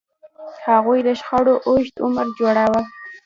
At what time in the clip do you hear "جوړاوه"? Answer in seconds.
2.39-2.81